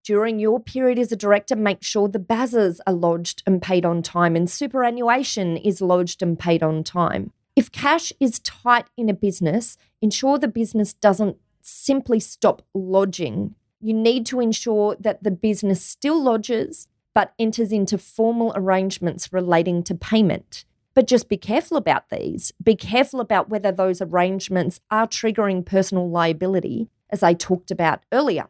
During 0.03 0.39
your 0.39 0.59
period 0.59 0.99
as 0.99 1.13
a 1.13 1.15
director, 1.15 1.55
make 1.55 1.81
sure 1.81 2.09
the 2.09 2.19
BASs 2.19 2.81
are 2.85 2.93
lodged 2.93 3.41
and 3.47 3.61
paid 3.61 3.85
on 3.85 4.01
time 4.01 4.35
and 4.35 4.49
superannuation 4.49 5.55
is 5.55 5.79
lodged 5.79 6.21
and 6.21 6.37
paid 6.37 6.61
on 6.61 6.83
time. 6.83 7.31
If 7.55 7.71
cash 7.71 8.11
is 8.19 8.39
tight 8.39 8.87
in 8.97 9.09
a 9.09 9.13
business, 9.13 9.77
ensure 10.01 10.37
the 10.37 10.49
business 10.49 10.93
doesn't 10.93 11.37
simply 11.61 12.19
stop 12.19 12.63
lodging. 12.73 13.55
You 13.79 13.93
need 13.93 14.25
to 14.25 14.41
ensure 14.41 14.97
that 14.99 15.23
the 15.23 15.31
business 15.31 15.81
still 15.81 16.21
lodges 16.21 16.89
but 17.13 17.33
enters 17.39 17.71
into 17.71 17.97
formal 17.97 18.51
arrangements 18.55 19.31
relating 19.31 19.83
to 19.83 19.95
payment. 19.95 20.65
But 20.93 21.07
just 21.07 21.29
be 21.29 21.37
careful 21.37 21.77
about 21.77 22.09
these. 22.09 22.51
Be 22.61 22.75
careful 22.75 23.19
about 23.19 23.49
whether 23.49 23.71
those 23.71 24.01
arrangements 24.01 24.79
are 24.91 25.07
triggering 25.07 25.65
personal 25.65 26.09
liability, 26.09 26.89
as 27.09 27.23
I 27.23 27.33
talked 27.33 27.71
about 27.71 28.03
earlier. 28.11 28.47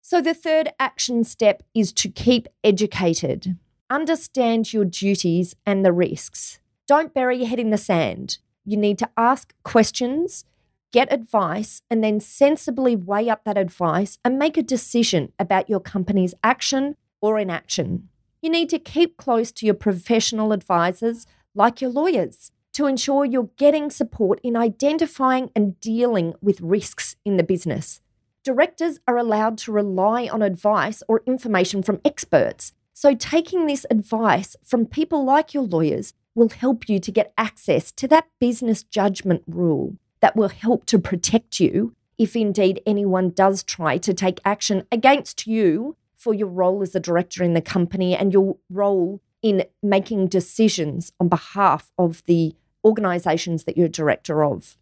So, 0.00 0.20
the 0.20 0.34
third 0.34 0.70
action 0.80 1.24
step 1.24 1.62
is 1.74 1.92
to 1.94 2.08
keep 2.08 2.48
educated. 2.64 3.56
Understand 3.88 4.72
your 4.72 4.84
duties 4.84 5.54
and 5.66 5.84
the 5.84 5.92
risks. 5.92 6.58
Don't 6.88 7.14
bury 7.14 7.38
your 7.38 7.48
head 7.48 7.60
in 7.60 7.70
the 7.70 7.78
sand. 7.78 8.38
You 8.64 8.76
need 8.76 8.98
to 8.98 9.10
ask 9.16 9.54
questions, 9.62 10.44
get 10.92 11.12
advice, 11.12 11.82
and 11.90 12.02
then 12.02 12.18
sensibly 12.18 12.96
weigh 12.96 13.28
up 13.28 13.44
that 13.44 13.58
advice 13.58 14.18
and 14.24 14.38
make 14.38 14.56
a 14.56 14.62
decision 14.62 15.32
about 15.38 15.68
your 15.68 15.80
company's 15.80 16.34
action 16.42 16.96
or 17.20 17.38
inaction. 17.38 18.08
You 18.40 18.50
need 18.50 18.70
to 18.70 18.78
keep 18.78 19.16
close 19.16 19.52
to 19.52 19.66
your 19.66 19.74
professional 19.74 20.52
advisors 20.52 21.26
like 21.54 21.80
your 21.80 21.90
lawyers, 21.90 22.52
to 22.72 22.86
ensure 22.86 23.24
you're 23.24 23.50
getting 23.56 23.90
support 23.90 24.40
in 24.42 24.56
identifying 24.56 25.50
and 25.54 25.78
dealing 25.80 26.34
with 26.40 26.60
risks 26.60 27.16
in 27.24 27.36
the 27.36 27.42
business. 27.42 28.00
Directors 28.42 28.98
are 29.06 29.18
allowed 29.18 29.58
to 29.58 29.72
rely 29.72 30.26
on 30.26 30.42
advice 30.42 31.02
or 31.06 31.22
information 31.26 31.82
from 31.82 32.00
experts. 32.04 32.72
So, 32.92 33.14
taking 33.14 33.66
this 33.66 33.86
advice 33.90 34.56
from 34.64 34.86
people 34.86 35.24
like 35.24 35.54
your 35.54 35.62
lawyers 35.62 36.14
will 36.34 36.48
help 36.48 36.88
you 36.88 36.98
to 36.98 37.12
get 37.12 37.32
access 37.36 37.92
to 37.92 38.08
that 38.08 38.26
business 38.40 38.82
judgment 38.82 39.42
rule 39.46 39.96
that 40.20 40.36
will 40.36 40.48
help 40.48 40.86
to 40.86 40.98
protect 40.98 41.60
you 41.60 41.94
if 42.18 42.36
indeed 42.36 42.80
anyone 42.86 43.30
does 43.30 43.62
try 43.62 43.98
to 43.98 44.14
take 44.14 44.40
action 44.44 44.86
against 44.90 45.46
you 45.46 45.96
for 46.16 46.32
your 46.32 46.48
role 46.48 46.82
as 46.82 46.94
a 46.94 47.00
director 47.00 47.42
in 47.42 47.54
the 47.54 47.60
company 47.60 48.16
and 48.16 48.32
your 48.32 48.56
role 48.70 49.20
in 49.42 49.64
making 49.82 50.28
decisions 50.28 51.12
on 51.20 51.28
behalf 51.28 51.90
of 51.98 52.22
the 52.24 52.54
organisations 52.84 53.64
that 53.64 53.76
you're 53.76 53.88
director 53.88 54.44
of. 54.44 54.76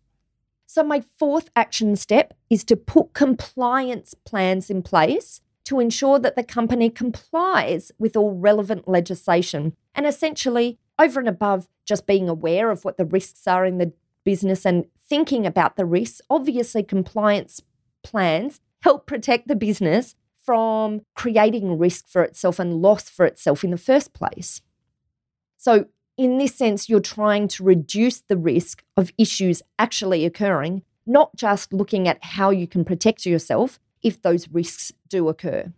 So, 0.67 0.85
my 0.85 1.01
fourth 1.01 1.51
action 1.57 1.97
step 1.97 2.35
is 2.49 2.63
to 2.65 2.77
put 2.77 3.13
compliance 3.13 4.15
plans 4.15 4.71
in 4.71 4.83
place 4.83 5.41
to 5.65 5.81
ensure 5.81 6.19
that 6.19 6.37
the 6.37 6.45
company 6.45 6.91
complies 6.91 7.93
with 7.99 8.17
all 8.17 8.33
relevant 8.33 8.87
legislation. 8.87 9.75
And 9.95 10.07
essentially, 10.07 10.79
over 10.99 11.19
and 11.19 11.29
above 11.29 11.69
just 11.85 12.07
being 12.07 12.29
aware 12.29 12.71
of 12.71 12.85
what 12.85 12.99
the 12.99 13.05
risks 13.05 13.47
are 13.49 13.65
in 13.65 13.79
the 13.79 13.93
business 14.25 14.65
and 14.65 14.87
thinking 14.99 15.45
about 15.45 15.77
the 15.77 15.85
risks, 15.85 16.21
obviously, 16.31 16.83
compliance 16.83 17.63
plans 18.03 18.61
help 18.83 19.07
protect 19.07 19.49
the 19.49 19.57
business 19.57 20.15
from 20.51 21.03
creating 21.15 21.79
risk 21.79 22.09
for 22.09 22.25
itself 22.25 22.59
and 22.59 22.83
loss 22.83 23.09
for 23.09 23.25
itself 23.25 23.63
in 23.63 23.71
the 23.71 23.79
first 23.79 24.13
place. 24.13 24.63
So, 25.57 25.85
in 26.17 26.39
this 26.39 26.57
sense, 26.57 26.89
you're 26.89 26.99
trying 26.99 27.47
to 27.55 27.63
reduce 27.63 28.23
the 28.23 28.37
risk 28.37 28.83
of 28.97 29.13
issues 29.17 29.63
actually 29.79 30.25
occurring, 30.25 30.83
not 31.07 31.37
just 31.37 31.73
looking 31.73 32.09
at 32.09 32.19
how 32.35 32.51
you 32.51 32.67
can 32.67 32.85
protect 32.85 33.25
yourself 33.25 33.79
if 34.03 34.21
those 34.21 34.49
risks 34.49 34.93
do 35.09 35.29
occur. 35.29 35.73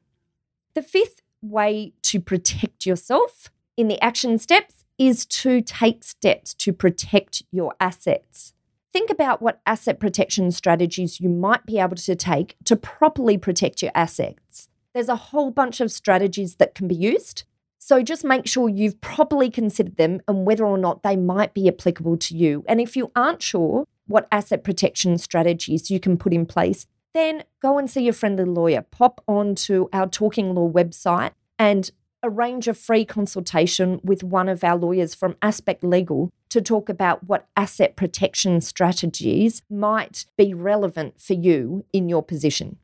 The 0.72 0.80
fifth 0.80 1.20
way 1.42 1.92
to 2.04 2.18
protect 2.18 2.86
yourself 2.86 3.50
in 3.76 3.88
the 3.88 4.02
action 4.02 4.38
steps 4.38 4.86
is 4.96 5.26
to 5.42 5.60
take 5.60 6.02
steps 6.02 6.54
to 6.54 6.72
protect 6.72 7.42
your 7.52 7.74
assets. 7.78 8.54
Think 8.92 9.08
about 9.08 9.40
what 9.40 9.62
asset 9.64 9.98
protection 9.98 10.50
strategies 10.50 11.18
you 11.18 11.30
might 11.30 11.64
be 11.64 11.78
able 11.78 11.96
to 11.96 12.14
take 12.14 12.56
to 12.64 12.76
properly 12.76 13.38
protect 13.38 13.80
your 13.80 13.90
assets. 13.94 14.68
There's 14.92 15.08
a 15.08 15.16
whole 15.16 15.50
bunch 15.50 15.80
of 15.80 15.90
strategies 15.90 16.56
that 16.56 16.74
can 16.74 16.88
be 16.88 16.94
used. 16.94 17.44
So 17.78 18.02
just 18.02 18.22
make 18.22 18.46
sure 18.46 18.68
you've 18.68 19.00
properly 19.00 19.50
considered 19.50 19.96
them 19.96 20.20
and 20.28 20.46
whether 20.46 20.66
or 20.66 20.76
not 20.76 21.02
they 21.02 21.16
might 21.16 21.54
be 21.54 21.68
applicable 21.68 22.18
to 22.18 22.36
you. 22.36 22.64
And 22.68 22.82
if 22.82 22.94
you 22.94 23.10
aren't 23.16 23.40
sure 23.40 23.86
what 24.06 24.28
asset 24.30 24.62
protection 24.62 25.16
strategies 25.16 25.90
you 25.90 25.98
can 25.98 26.18
put 26.18 26.34
in 26.34 26.44
place, 26.44 26.86
then 27.14 27.44
go 27.62 27.78
and 27.78 27.90
see 27.90 28.02
your 28.02 28.12
friendly 28.12 28.44
lawyer. 28.44 28.82
Pop 28.82 29.22
onto 29.26 29.88
our 29.92 30.06
Talking 30.06 30.54
Law 30.54 30.70
website 30.70 31.32
and 31.58 31.90
arrange 32.22 32.68
a 32.68 32.74
free 32.74 33.04
consultation 33.04 34.00
with 34.02 34.22
one 34.22 34.48
of 34.48 34.62
our 34.62 34.76
lawyers 34.76 35.14
from 35.14 35.36
Aspect 35.42 35.82
Legal 35.82 36.32
to 36.48 36.60
talk 36.60 36.88
about 36.88 37.24
what 37.24 37.48
asset 37.56 37.96
protection 37.96 38.60
strategies 38.60 39.62
might 39.70 40.26
be 40.36 40.54
relevant 40.54 41.20
for 41.20 41.34
you 41.34 41.84
in 41.92 42.08
your 42.08 42.22
position. 42.22 42.78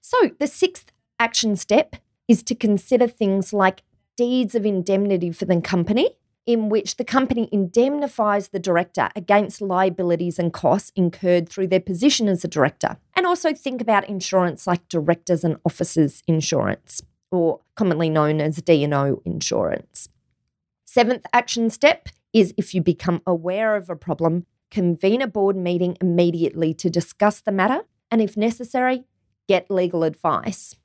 So, 0.00 0.30
the 0.38 0.46
sixth 0.46 0.92
action 1.18 1.56
step 1.56 1.96
is 2.28 2.42
to 2.44 2.54
consider 2.54 3.06
things 3.06 3.52
like 3.52 3.82
deeds 4.16 4.54
of 4.54 4.66
indemnity 4.66 5.30
for 5.30 5.44
the 5.44 5.60
company, 5.60 6.16
in 6.46 6.68
which 6.68 6.96
the 6.96 7.04
company 7.04 7.48
indemnifies 7.52 8.48
the 8.48 8.58
director 8.58 9.08
against 9.16 9.60
liabilities 9.60 10.38
and 10.38 10.52
costs 10.52 10.92
incurred 10.94 11.48
through 11.48 11.66
their 11.66 11.80
position 11.80 12.28
as 12.28 12.44
a 12.44 12.48
director. 12.48 12.98
And 13.14 13.26
also 13.26 13.52
think 13.52 13.80
about 13.80 14.08
insurance 14.08 14.66
like 14.66 14.88
directors 14.88 15.44
and 15.44 15.56
officers 15.64 16.22
insurance, 16.26 17.02
or 17.36 17.60
commonly 17.74 18.08
known 18.08 18.40
as 18.40 18.56
D&O 18.62 19.22
insurance. 19.24 20.08
Seventh 20.84 21.26
action 21.32 21.68
step 21.70 22.08
is 22.32 22.54
if 22.56 22.74
you 22.74 22.82
become 22.82 23.22
aware 23.26 23.76
of 23.76 23.90
a 23.90 23.96
problem, 23.96 24.46
convene 24.70 25.22
a 25.22 25.26
board 25.26 25.56
meeting 25.56 25.96
immediately 26.00 26.72
to 26.74 26.90
discuss 26.90 27.40
the 27.40 27.52
matter, 27.52 27.84
and 28.10 28.20
if 28.22 28.36
necessary, 28.36 29.04
get 29.48 29.70
legal 29.70 30.04
advice. 30.04 30.76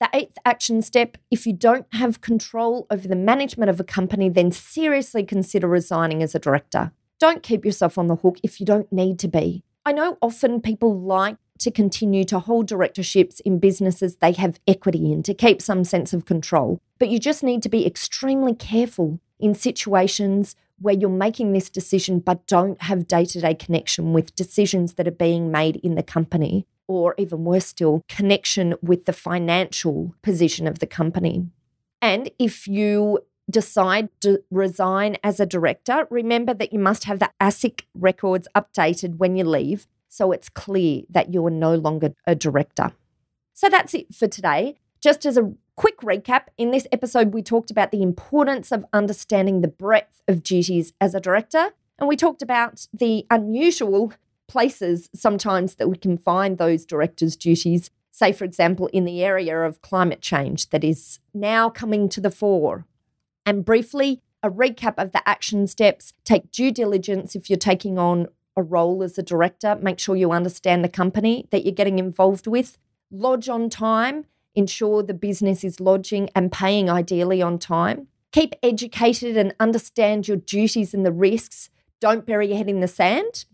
The 0.00 0.08
eighth 0.12 0.36
action 0.44 0.82
step 0.82 1.16
if 1.30 1.46
you 1.46 1.52
don't 1.52 1.86
have 1.92 2.20
control 2.20 2.86
over 2.90 3.06
the 3.06 3.14
management 3.14 3.70
of 3.70 3.78
a 3.78 3.84
company, 3.84 4.28
then 4.28 4.50
seriously 4.50 5.22
consider 5.22 5.68
resigning 5.68 6.22
as 6.22 6.34
a 6.34 6.40
director. 6.40 6.92
Don't 7.20 7.42
keep 7.42 7.64
yourself 7.64 7.96
on 7.96 8.08
the 8.08 8.16
hook 8.16 8.38
if 8.42 8.58
you 8.58 8.66
don't 8.66 8.92
need 8.92 9.18
to 9.20 9.28
be. 9.28 9.62
I 9.86 9.92
know 9.92 10.18
often 10.20 10.60
people 10.60 11.00
like 11.00 11.36
to 11.62 11.70
continue 11.70 12.24
to 12.24 12.38
hold 12.38 12.66
directorships 12.66 13.40
in 13.40 13.58
businesses 13.58 14.16
they 14.16 14.32
have 14.32 14.60
equity 14.66 15.12
in 15.12 15.22
to 15.22 15.34
keep 15.34 15.62
some 15.62 15.84
sense 15.84 16.12
of 16.12 16.24
control, 16.24 16.80
but 16.98 17.08
you 17.08 17.18
just 17.18 17.42
need 17.42 17.62
to 17.62 17.68
be 17.68 17.86
extremely 17.86 18.54
careful 18.54 19.20
in 19.38 19.54
situations 19.54 20.54
where 20.80 20.94
you're 20.94 21.08
making 21.08 21.52
this 21.52 21.70
decision 21.70 22.18
but 22.18 22.46
don't 22.46 22.82
have 22.82 23.06
day 23.06 23.24
to 23.24 23.40
day 23.40 23.54
connection 23.54 24.12
with 24.12 24.34
decisions 24.34 24.94
that 24.94 25.08
are 25.08 25.12
being 25.12 25.50
made 25.50 25.76
in 25.76 25.94
the 25.94 26.02
company 26.02 26.66
or 26.88 27.14
even 27.16 27.44
worse 27.44 27.66
still, 27.66 28.02
connection 28.08 28.74
with 28.82 29.06
the 29.06 29.12
financial 29.12 30.14
position 30.22 30.66
of 30.66 30.80
the 30.80 30.86
company. 30.86 31.46
And 32.00 32.30
if 32.38 32.66
you 32.66 33.20
decide 33.50 34.08
to 34.20 34.42
resign 34.50 35.16
as 35.22 35.40
a 35.40 35.46
director, 35.46 36.06
remember 36.10 36.54
that 36.54 36.72
you 36.72 36.78
must 36.78 37.04
have 37.04 37.18
the 37.18 37.30
ASIC 37.40 37.82
records 37.94 38.48
updated 38.54 39.16
when 39.16 39.36
you 39.36 39.44
leave 39.44 39.86
so 40.12 40.30
it's 40.30 40.50
clear 40.50 41.00
that 41.08 41.32
you're 41.32 41.48
no 41.48 41.74
longer 41.74 42.12
a 42.26 42.34
director. 42.34 42.92
So 43.54 43.70
that's 43.70 43.94
it 43.94 44.14
for 44.14 44.28
today. 44.28 44.76
Just 45.00 45.24
as 45.24 45.38
a 45.38 45.54
quick 45.74 46.00
recap, 46.00 46.48
in 46.58 46.70
this 46.70 46.86
episode, 46.92 47.32
we 47.32 47.42
talked 47.42 47.70
about 47.70 47.92
the 47.92 48.02
importance 48.02 48.70
of 48.72 48.84
understanding 48.92 49.62
the 49.62 49.68
breadth 49.68 50.20
of 50.28 50.42
duties 50.42 50.92
as 51.00 51.14
a 51.14 51.20
director, 51.20 51.70
and 51.98 52.10
we 52.10 52.16
talked 52.16 52.42
about 52.42 52.86
the 52.92 53.24
unusual 53.30 54.12
places 54.48 55.08
sometimes 55.14 55.76
that 55.76 55.88
we 55.88 55.96
can 55.96 56.18
find 56.18 56.58
those 56.58 56.84
directors' 56.84 57.34
duties, 57.34 57.90
say, 58.10 58.32
for 58.32 58.44
example, 58.44 58.88
in 58.88 59.06
the 59.06 59.24
area 59.24 59.58
of 59.62 59.80
climate 59.80 60.20
change 60.20 60.68
that 60.70 60.84
is 60.84 61.20
now 61.32 61.70
coming 61.70 62.10
to 62.10 62.20
the 62.20 62.30
fore. 62.30 62.86
And 63.46 63.64
briefly, 63.64 64.20
a 64.42 64.50
recap 64.50 64.94
of 64.98 65.12
the 65.12 65.26
action 65.26 65.66
steps 65.66 66.12
take 66.22 66.50
due 66.50 66.70
diligence 66.70 67.34
if 67.34 67.48
you're 67.48 67.56
taking 67.56 67.98
on 67.98 68.26
a 68.56 68.62
role 68.62 69.02
as 69.02 69.18
a 69.18 69.22
director, 69.22 69.76
make 69.80 69.98
sure 69.98 70.16
you 70.16 70.32
understand 70.32 70.84
the 70.84 70.88
company 70.88 71.46
that 71.50 71.64
you're 71.64 71.74
getting 71.74 71.98
involved 71.98 72.46
with, 72.46 72.78
lodge 73.10 73.48
on 73.48 73.70
time, 73.70 74.26
ensure 74.54 75.02
the 75.02 75.14
business 75.14 75.64
is 75.64 75.80
lodging 75.80 76.28
and 76.34 76.52
paying 76.52 76.90
ideally 76.90 77.40
on 77.40 77.58
time. 77.58 78.08
Keep 78.32 78.54
educated 78.62 79.36
and 79.36 79.54
understand 79.60 80.28
your 80.28 80.36
duties 80.36 80.94
and 80.94 81.04
the 81.04 81.12
risks. 81.12 81.70
Don't 82.00 82.26
bury 82.26 82.48
your 82.48 82.56
head 82.56 82.68
in 82.68 82.80
the 82.80 82.88
sand 82.88 83.46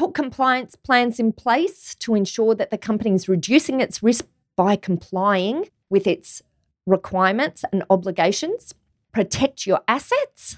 put 0.00 0.14
compliance 0.14 0.76
plans 0.76 1.20
in 1.20 1.30
place 1.30 1.94
to 1.94 2.14
ensure 2.14 2.54
that 2.54 2.70
the 2.70 2.78
company 2.78 3.14
is 3.14 3.28
reducing 3.28 3.82
its 3.82 4.02
risk 4.02 4.24
by 4.56 4.74
complying 4.74 5.68
with 5.90 6.06
its 6.06 6.40
requirements 6.86 7.66
and 7.70 7.84
obligations, 7.90 8.72
protect 9.12 9.66
your 9.66 9.80
assets, 9.86 10.56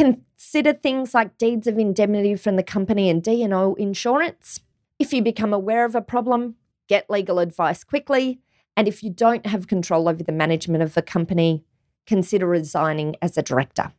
consider 0.00 0.72
things 0.72 1.12
like 1.12 1.36
deeds 1.36 1.66
of 1.66 1.78
indemnity 1.78 2.34
from 2.34 2.56
the 2.56 2.62
company 2.62 3.10
and 3.10 3.22
D&O 3.22 3.74
insurance. 3.74 4.60
If 4.98 5.12
you 5.12 5.20
become 5.20 5.52
aware 5.52 5.84
of 5.84 5.94
a 5.94 6.00
problem, 6.00 6.54
get 6.88 7.10
legal 7.10 7.38
advice 7.38 7.84
quickly, 7.84 8.40
and 8.74 8.88
if 8.88 9.02
you 9.02 9.10
don't 9.10 9.44
have 9.44 9.66
control 9.66 10.08
over 10.08 10.22
the 10.22 10.32
management 10.32 10.82
of 10.82 10.94
the 10.94 11.02
company, 11.02 11.64
consider 12.06 12.46
resigning 12.46 13.14
as 13.20 13.36
a 13.36 13.42
director. 13.42 13.92